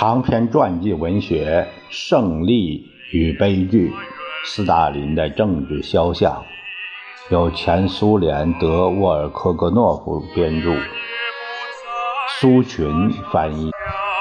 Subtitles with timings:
[0.00, 3.90] 长篇传记文学《胜利与悲剧》，
[4.46, 6.42] 斯大林的政治肖像，
[7.30, 10.74] 由前苏联德沃尔科格诺夫编著，
[12.40, 13.70] 苏群翻译，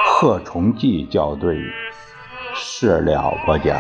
[0.06, 1.58] 贺崇济校对，
[2.54, 3.80] 事了不讲。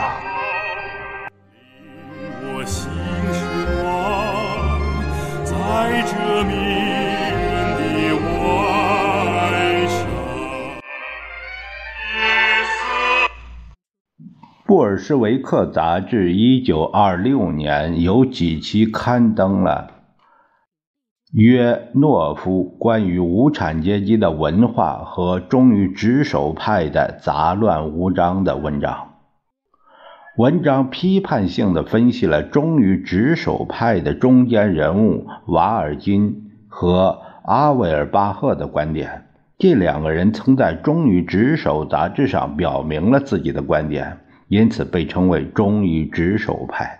[5.43, 7.08] 在这布
[14.89, 19.91] 尔什维克杂志一九二六年有几期刊登了
[21.31, 29.09] 约诺夫关于无产阶级的文化和忠于职守派的杂乱无章的文章。
[30.37, 39.27] 文章批判性的分析了忠于职守派的中间人物瓦尔金和阿维尔巴赫的观点。
[39.59, 44.17] 这两个人曾在《忠于职守》杂志上表明了自己的观点。
[44.49, 46.99] 因此被称为忠于职守派。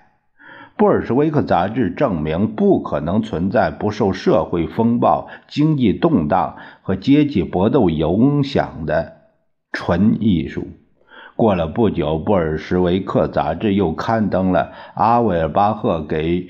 [0.78, 9.18] 布尔什维克杂志证明不可能存在不受社会风暴、经济动荡和阶级搏斗影响的
[9.74, 10.66] 纯艺术。
[11.36, 16.48] 过了不久，布尔什维克杂志又刊登了阿韦尔巴赫给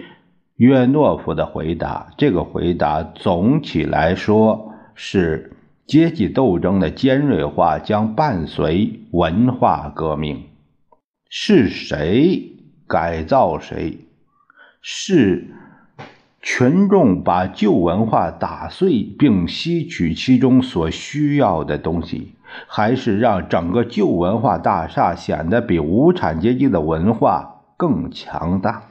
[0.57, 2.07] 约诺夫的回答。
[2.17, 5.53] 这个回答总体来说是：
[5.87, 10.48] 阶级斗争的尖锐化将伴随文化革命。
[11.31, 13.99] 是谁改造谁？
[14.81, 15.53] 是
[16.41, 22.33] 群众把旧文化打碎并吸取其中所需要的东西，
[22.65, 28.83] 还是让整个旧文化大厦显得比无产阶级的文化更强大？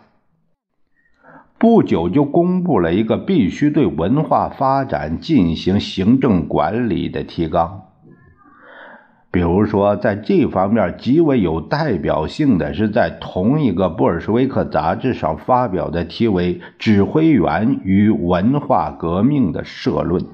[1.58, 7.87] 不久就公布了一个必须对文化发展进行行政管理的提纲。
[9.30, 20.24] 比如说，在这方面极为有代表性的是，在同一个布尔什维克杂志上发表的题为《指挥员与文化革命》的社论。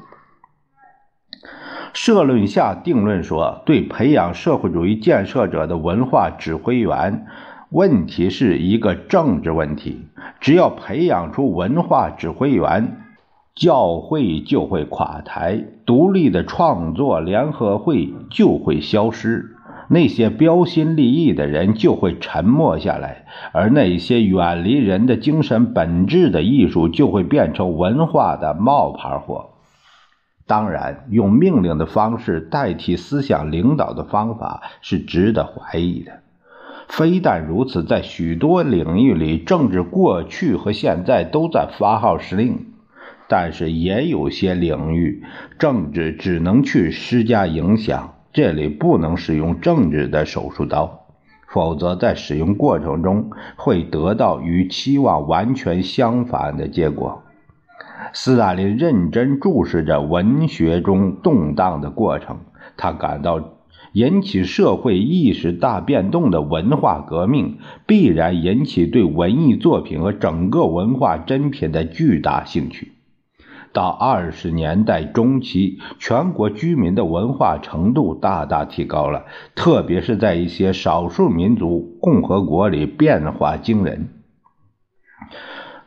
[1.93, 7.26] 社论下定论说，对培养社会主义建设者的文化指挥员，
[7.71, 10.06] 问题是一个政治问题。
[10.41, 13.03] 只要培养出文化指挥员。
[13.54, 19.56] 教会就会垮台，独立的创作联合会就会消失，
[19.88, 29.50] 那些标新立异的人就会沉默下来，而那些远离人的精神本质的艺术就会变成文化的冒牌货。
[30.47, 36.12] 当然，用命令的方式代替思想领导的方法是值得怀疑的。
[36.88, 42.66] 非但如此，在许多领域里，政治过去和现在都在发号施令。
[43.28, 45.22] 但是也有些领域，
[45.58, 51.06] 政治只能去施加影响，这里不能使用政治的手术刀，
[51.48, 57.22] 否则在使用过程中会得到与期望完全相反的结果。
[58.12, 62.40] 斯大林认真注视着文学中动荡的过程，
[62.76, 63.54] 他感到
[63.92, 72.94] 引起社会意识大变动的文化革命必然引起对文艺作品和整个文化珍品的巨大兴趣。
[73.74, 79.24] 到二十年代中期，全国居民的文化程度大大提高了，
[79.56, 84.08] 特别是在一些少数民族共和国里，变化惊人。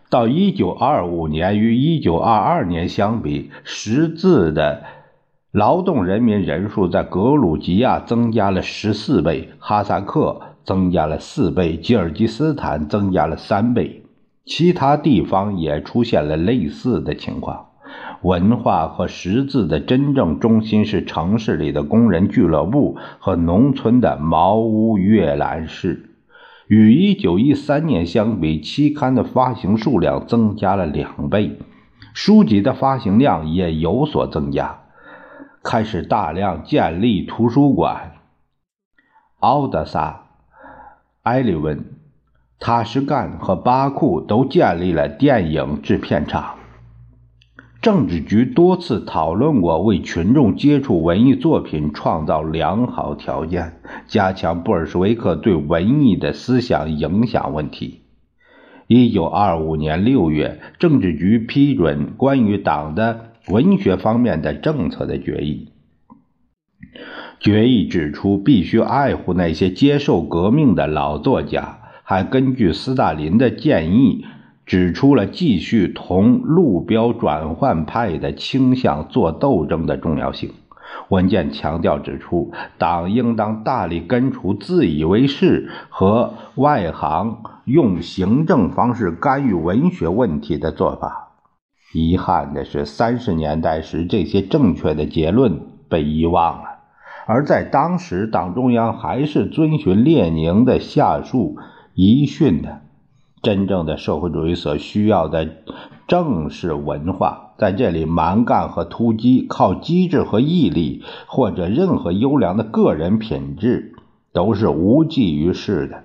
[0.09, 4.83] 到一九二五年与一九二二年相比，识字的
[5.51, 14.03] 劳动人民人数在格鲁吉亚增加了十四倍，哈萨克增加了四倍，吉尔吉斯坦增加了三倍，
[14.45, 17.66] 其他地方也出现了类似的情况。
[18.21, 26.09] 文化和识字的真正中心是城市里的工人俱乐部和农村的茅屋阅览室。
[26.67, 31.57] 与1913年相比，期刊的发行数量增加了两倍，
[32.13, 34.79] 书籍的发行量也有所增加。
[35.63, 38.13] 开始大量建立图书馆。
[39.39, 40.23] 奥德萨、
[41.23, 41.85] 埃里文、
[42.59, 46.55] 塔什干和巴库都建立了电影制片厂。
[47.81, 58.01] 政治局多次讨论过为群众接触文艺作品创造良好条件，加强布尔什维克对文艺的思想影响问题。
[58.87, 65.69] 一九二五年六月，政治局批准关于党的文学方面的政策的决议。
[67.39, 74.25] 决议指出，必须爱护那些接受革命的老作家，还根据斯大林的建议。
[74.67, 80.51] 指出了继续同路标转换派的倾向做斗争的重要性，
[81.07, 91.29] 文件强调指出，党应当大力根除自以为是和外行用行政方式干预文学问题的做法。
[91.93, 96.65] 遗憾的是，三十年代时这些正确的结论被遗忘了，
[97.25, 101.55] 而在当时，党中央还是遵循列宁的下述
[101.93, 102.81] 遗训的。
[103.47, 105.47] 真正的社会主义所需要的
[106.05, 113.95] 正是文化，在这里，蛮干和突击，靠机智和毅力，或者任何优良的个人品质，
[114.33, 116.03] 都是无济于事的。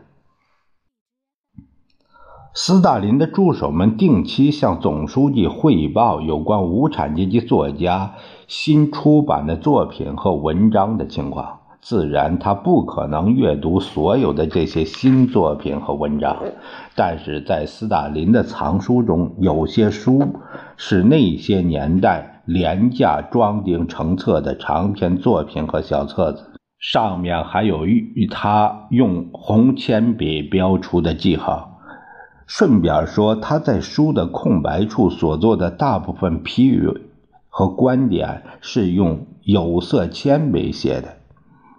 [2.55, 8.13] 斯大林的助手们定期向总书记汇报有关无产阶级作家
[8.47, 11.62] 新出版的作品和文章的情况。
[11.83, 16.37] 自然，他不可能阅读所有的这些新作品和文章，
[16.95, 20.37] 但是在斯大林的藏书中，有些书
[20.77, 31.81] 是那些年代廉价装订成册的长篇作品和小册子，上面还有与他用红铅笔标出的记号。
[32.47, 36.89] 顺便说，他在书的空白处所做的大部分批语
[37.49, 41.17] 和观点是用有色铅笔写的。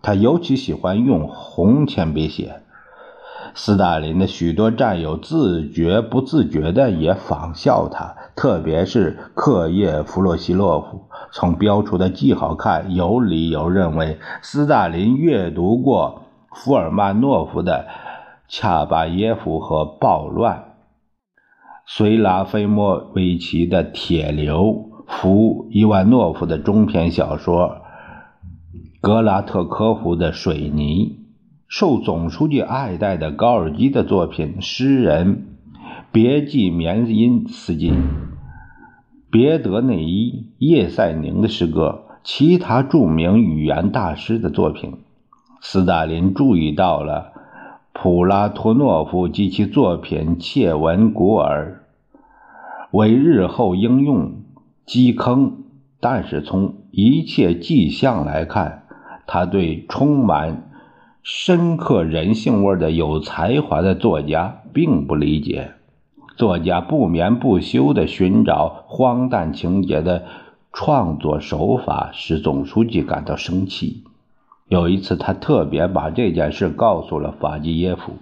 [0.04, 2.58] 他尤其喜欢用红铅笔写。
[3.56, 11.06] 斯大林的许多战友自觉不自觉的也仿效他，特别是克叶弗洛西洛夫。
[11.32, 17.86] 从标出的记号看，有理由认为斯大林阅读过福尔曼诺夫的
[18.48, 20.58] 《恰巴耶夫》和《暴乱》，
[21.86, 24.64] 随拉菲莫维奇的《铁流》，
[25.08, 27.83] 福伊万诺夫的中篇小说。
[29.04, 31.18] 格拉特科夫的水泥，
[31.68, 35.58] 受总书记爱戴的高尔基的作品，诗人
[36.14, 37.92] 别季缅因斯基、
[39.30, 44.94] 别德内伊、叶赛宁的诗歌，其他著名语言大师的作品。
[45.60, 47.34] 斯大林注意到了
[47.92, 51.84] 普拉托诺夫及其作品《切文古尔》，
[52.92, 54.44] 为日后应用
[54.86, 55.58] 基坑，
[56.00, 58.80] 但是从一切迹象来看。
[59.26, 60.70] 他对充满
[61.22, 65.72] 深刻人性味的有才华的作家并不理解，
[66.36, 70.26] 作家不眠不休地寻找荒诞情节的
[70.74, 74.04] 创作手法使总书记感到生气。
[74.68, 78.14] 有一次，他特别把这件事告诉了法基耶夫。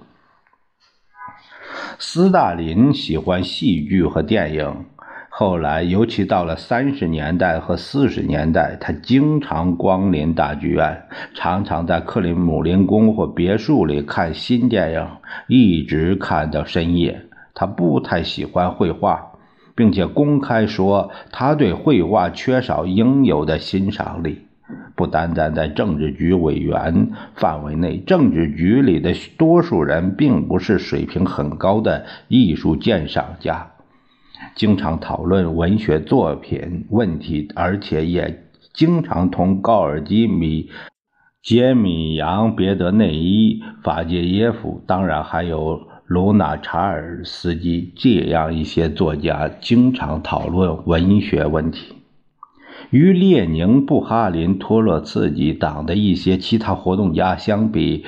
[1.98, 4.86] 斯大林喜欢戏剧和电影。
[5.34, 15.08] 后来，尤其到了三十年代和四十年代，他经常光临大剧院，常常在克里姆林宫或别墅里看新电影，
[15.48, 17.22] 一直看到深夜。
[17.56, 19.32] 他不太喜欢绘画，
[19.74, 24.48] 并且公开说他对绘画缺少应有的欣赏力。
[24.96, 33.72] 不单单在政治局委员范围内，政治局里的多数人并不是水平很高的艺术鉴赏家。
[34.56, 38.44] 经常讨论文学作品问题，而且也
[38.74, 40.70] 经常同高尔基、米
[41.42, 51.96] 杰米扬、别德内伊、法杰耶夫，当然还有卢纳查尔斯基这样一些作家经常讨论文学问题。
[52.90, 58.04] 与列宁、布哈林、托洛茨基党的一些其他活动家相比，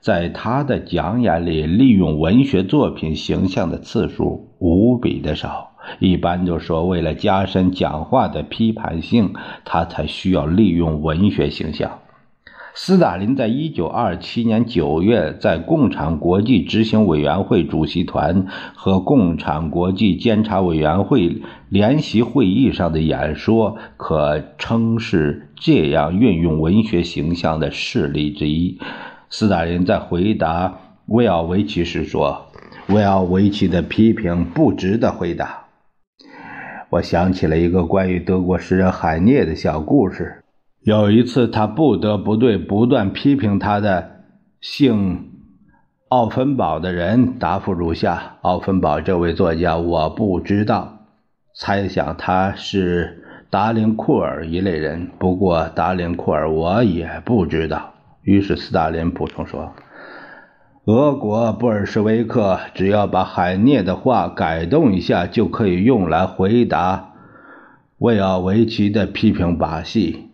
[0.00, 5.71] 在他的讲演里，利用文学作品形象的次数无比的少。
[5.98, 9.34] 一般就说，为了加深讲话的批判性，
[9.64, 11.98] 他才需要利用文学形象。
[12.74, 28.78] 斯大林在一九二七年九月在共产国际执行委员会主席团和共产国际监察委员会联席会议上的演说，可称是这样运用文学形象的事例之一。
[29.28, 32.46] 斯大林在回答维尔维奇时说
[32.88, 35.61] ：“维尔维奇的批评不值得回答。”
[36.92, 40.42] 我想起了一个关于德国诗人海涅的小故事。
[40.82, 44.24] 有一次，他不得不对不断批评他的
[44.60, 45.30] 姓
[46.08, 50.98] 奥芬堡的人答复如下：奥芬堡这位作家，我不知道，
[51.54, 55.08] 猜想他是达林库尔一类人。
[55.18, 57.94] 不过，达林库尔我也不知道。
[58.20, 59.72] 于是，斯大林补充说。
[60.86, 67.12] 俄国布尔什维克只要把海涅的话改动一下，就可以用来回答
[67.98, 70.30] 维奥维奇的批评把戏。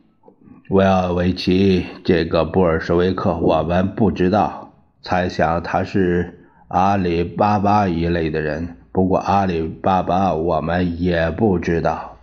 [0.70, 8.76] 维奥维奇这个布尔什维克，我们不知道，猜想他是阿里巴巴一类的人。
[8.90, 12.17] 不过阿里巴巴我们也不知道。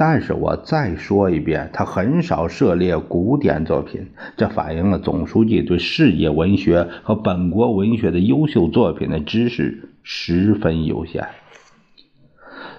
[0.00, 11.26] 但是我再说一遍，他很少涉猎古典作品，这反映了总书记对世界文学和本国文学的优秀作品的知识十分有限。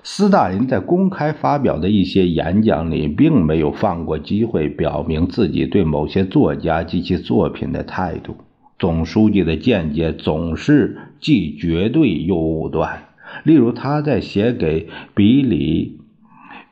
[0.01, 8.37] 斯大林在公开发表的一些演讲里，并没有放过机会表明自己对某些作家及其作品的态度。
[8.79, 13.03] 总书记的见解总是既绝对又武断。
[13.43, 15.98] 例如，他在写给比里。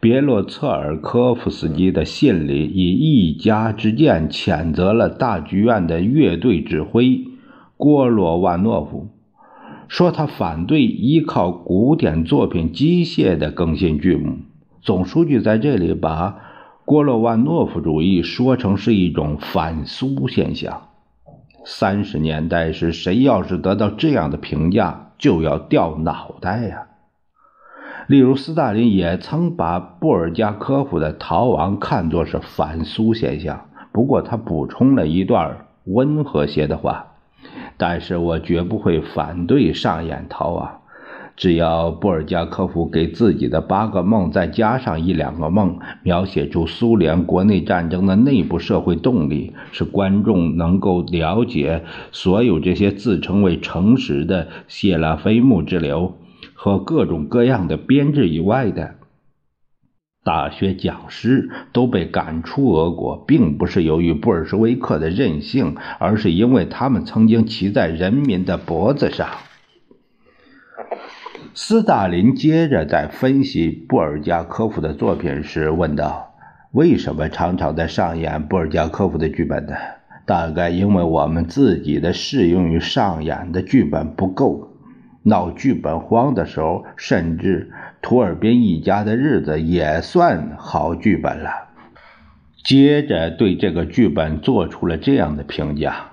[0.07, 7.25] 别洛策尔科夫斯基的信里，以一家之见谴责了大剧院的乐队指挥
[7.75, 9.09] 郭罗万诺夫，
[9.89, 14.37] 说他反对依靠古典作品机械地更新剧目。
[14.81, 16.37] 总书记在这里把
[16.85, 20.83] 郭罗万诺夫主义说成是一种反苏现象。
[21.65, 26.87] 三十年代时，谁要是得到这样的评价，就要掉脑袋呀！
[28.07, 33.65] 例如，斯大林也曾把布尔加科夫的逃亡看作是反苏现象。
[33.91, 37.07] 不过，他补充了一段温和些的话
[37.75, 40.79] ：“但是我绝不会反对上演逃亡，
[41.35, 51.83] 只要布尔加科夫给自己的八个梦再加上一两个梦，描写出苏联国内战争的内部社会动力，使观众能够了解
[52.13, 56.13] 所有这些自称为诚实的谢拉菲木之流。”
[56.59, 58.95] 和各种各样的编制以外的
[60.23, 69.29] 大学讲师都被赶出俄国，并不是由于布尔什维克的任性，而是因为他们曾经骑在人民的脖子上。
[71.53, 76.33] 斯大林接着在分析布尔加科夫的作品时问道
[76.73, 79.75] ：“为什么常常在上演布尔加科夫的剧本呢？
[80.25, 84.73] 大概因为我们自己的适用于上演的剧本不够。”
[85.27, 91.49] 闹剧本荒的时候，甚至图尔宾一家的日子也算好剧本了。
[92.63, 96.11] 接着对这个剧本做出了这样的评价：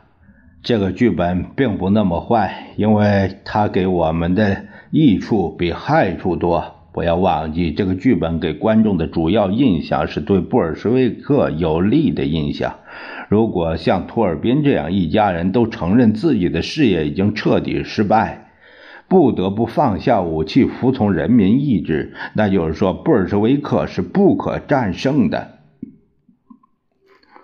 [0.62, 6.73] 这个剧本并不那么坏，因为它给我们的益处比害处多。
[6.92, 12.76] 不要忘记，这个剧本给观众的主要印象是对布尔什维克有利的印象。
[13.28, 18.43] 如果像图尔宾这样一家人都承认自己的事业已经彻底失败，
[19.14, 22.14] 不得不放下武器，服从人民意志。
[22.35, 25.61] 那就是说，布尔什维克是不可战胜的。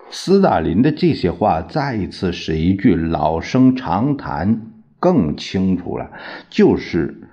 [0.09, 4.63] 斯大林的这些话再一次使一句老生常谈
[4.99, 6.11] 更清楚了：
[6.49, 7.29] 就是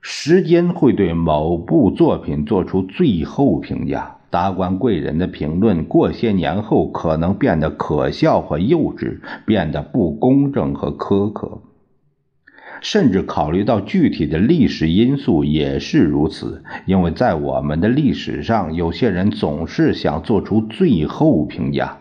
[0.00, 4.16] 时间会对某部作品做出最后评价。
[4.30, 11.60] 达官贵人的评论，过些年后可能变得可笑和幼稚，变得不公正和苛刻。
[12.84, 21.96] 甚至考虑到具体的历史因素也是如此，因为在我们的历史上，有些人总是想做出最后评价。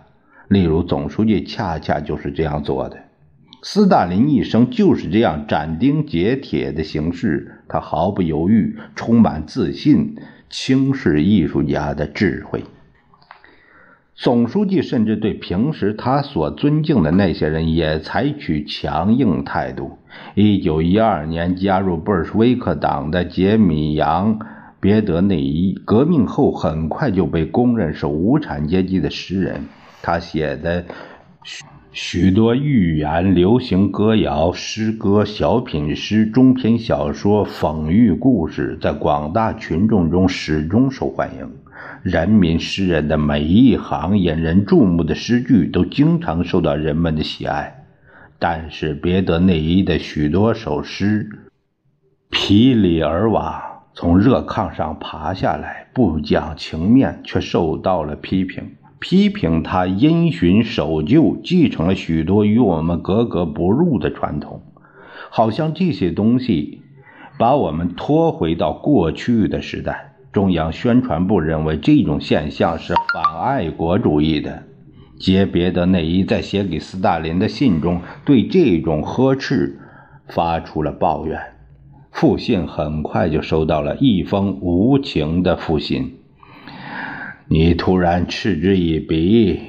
[0.49, 2.97] 例如，总书记恰恰就是这样做的。
[3.61, 10.17] 斯大林一生就是这样斩钉截铁的行事，他毫不犹豫，充满自信，
[10.49, 12.61] 轻视艺术家的智慧。
[14.15, 19.97] 总书记甚至对平时他所尊敬的那些人也采取强硬态度。
[20.35, 24.37] 一九一二年加入布尔什维克党的杰米扬·
[24.79, 29.65] 别德内伊，革命后很快就被公认是无产阶级的诗人。
[30.03, 30.85] 他写的
[31.43, 41.62] 许许多寓言、流行歌谣、诗歌、小品诗、中篇小说、讽喻故事，在广大群众中始终受欢迎。
[42.01, 47.85] 人民诗人的每一行引人注目的诗句都经常受到人们的喜爱，
[48.39, 51.29] 但是别德内伊的许多首诗
[52.29, 58.71] 皮里尔瓦，从热炕上爬下来，不讲情面，却受到了批评。
[58.99, 64.61] 批评他因循守旧，继承了许多与我们格格不入的传统，
[65.29, 66.81] 好像这些东西
[67.37, 70.12] 把我们拖回到过去的时代。
[70.33, 74.63] 中央宣传部认为这种现象是反爱国主义的。
[75.19, 79.79] 杰别德内伊在写给斯大林的信中对这种呵斥
[80.27, 81.39] 发出了抱怨。
[82.11, 86.17] 复信很快就收到了一封无情的复信。
[87.47, 89.59] 你突然嗤之以鼻，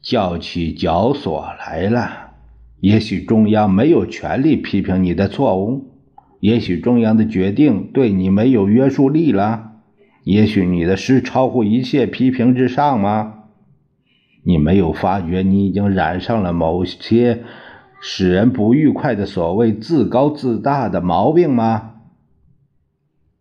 [0.00, 2.30] 叫起绞索来了。
[2.80, 5.95] 也许中央没有权利批评你的错误。
[6.40, 9.72] 也许中央的决定对你没有约束力了，
[10.24, 13.34] 也许你的诗超乎一切批评之上吗？
[14.44, 17.42] 你没有发觉你已经染上了某些
[18.00, 21.94] 使人不愉快的所谓自高自大的毛病吗？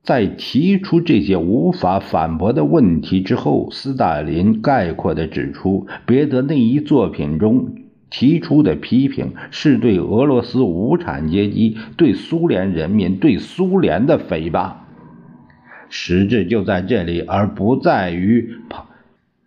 [0.01, 7.73] 在提出这些无法反驳的问题之后，斯大林概括地指出，别德内衣作品中
[8.09, 14.73] 提出的批评是对俄罗斯无产阶级、对苏联人民、对苏联的诽谤，
[15.89, 18.57] 实质就在这里，而不在于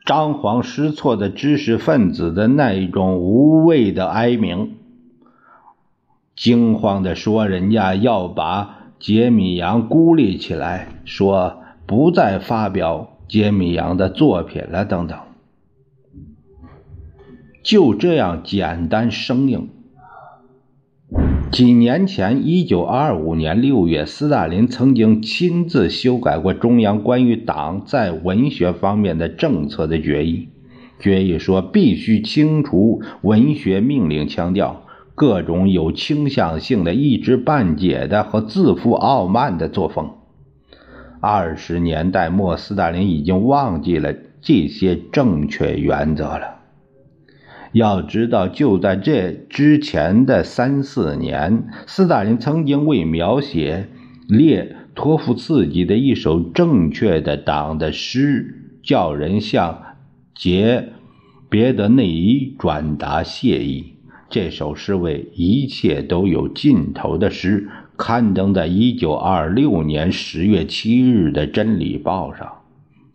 [0.04, 4.74] 张皇失措的知识分子的那一种无谓的哀鸣，
[6.36, 15.16] 惊慌地说：“人家要把。”杰米扬孤立起来，说不再发表杰米扬的作品了，等等。
[17.68, 19.68] 就这样简单生硬。
[21.52, 30.48] 几年前，一九二五年六月，斯大林曾经亲自修改过中央关于党在文学方面的政策的决议。
[30.98, 34.84] 决议说，必须清除文学命令腔调。
[35.14, 40.12] 各种有倾向性的、一知半解的和自负傲慢的作风。
[41.20, 46.57] 二十年代末，斯大林已经忘记了这些正确原则了。
[47.72, 53.88] 要知道，就在这之前的三四年，斯大林曾经为描写
[54.28, 59.82] 列托夫茨基的一首正确的党的诗，叫人向
[60.34, 60.88] 杰
[61.48, 63.94] 别德内伊转达谢意。
[64.30, 72.57] 这首诗为“一切都有尽头”的诗，刊登在一九二六年十月七日的《真理报》上。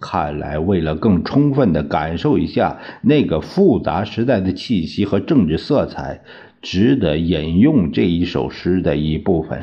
[0.05, 6.19] 看来，为了更充分地感受一下那个复杂时代的气息和政治色彩，
[6.62, 9.62] 值得引用这一首诗的一部分。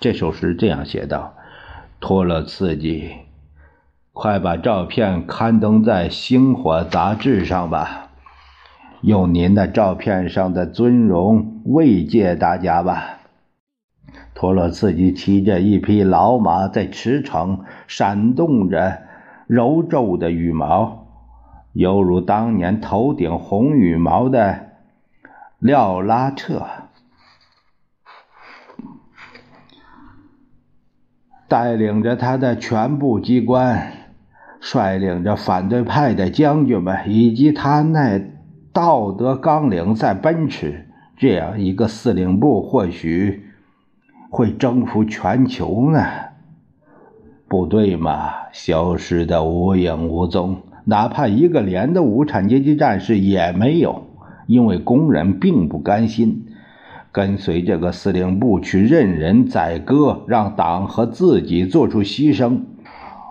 [0.00, 1.36] 这首诗这样写道
[2.00, 3.08] ：“托洛茨基，
[4.12, 8.10] 快把照片刊登在《星火》杂志上吧。”
[9.02, 13.20] 用您的照片上的尊容慰藉大家吧。
[14.34, 19.02] 托洛茨基骑着一匹老马，在驰骋，闪动着
[19.48, 21.08] 柔皱的羽毛，
[21.72, 24.68] 犹如当年头顶红羽毛的
[25.58, 26.64] 廖拉特，
[31.48, 33.92] 带领着他的全部机关，
[34.60, 38.20] 率领着反对派的将军们，以及他那。
[38.70, 43.42] 道德纲领在奔驰，这样一个司令部或许
[44.30, 46.00] 会征服全球呢？
[47.48, 54.04] 部队嘛，消失的无影无踪，哪怕一个连的无产阶级战士也没有，
[54.46, 56.46] 因为工人并不甘心
[57.10, 62.60] 跟随这个司令部去任人宰割，让党和自己做出牺牲。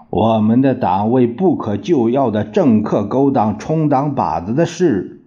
[0.10, 5.22] 我们的党为不可救药的政客勾当充当靶子的事。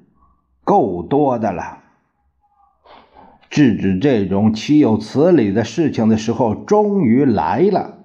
[0.62, 1.78] 够多的了。
[3.48, 7.99] 制止这种岂有此理的事情的时候终于来了。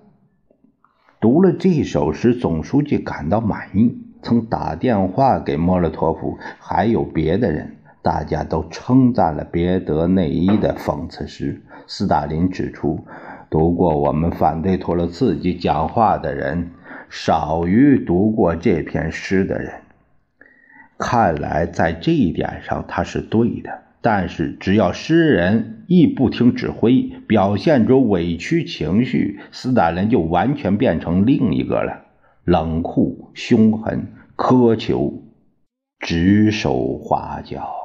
[1.25, 11.63] 读了这首诗，总书记感到满意，曾打电话给莫洛托夫，还有别的人，大家都称赞了别德内伊的讽刺诗。
[11.87, 13.07] 斯大林指出，
[13.49, 16.69] 读过我们反对托洛茨基讲话的人，
[17.09, 19.73] 少于读过这篇诗的人。
[20.99, 23.71] 看来在这一点上他是对的，
[24.07, 32.05] 但是只要诗人一不听指挥，表现出委屈情绪，斯大林就完全变成另一个了：
[32.43, 34.05] 冷酷、凶狠、
[34.37, 35.23] 苛求、
[35.99, 37.84] 指手画脚。